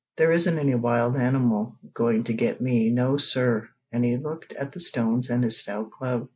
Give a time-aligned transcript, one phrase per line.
[0.17, 2.89] There isn't any wild animal going to get me.
[2.89, 6.27] No sir!" and he looked at the stones and his stout club.